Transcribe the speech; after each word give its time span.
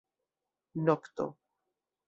Nokto. 0.85 1.25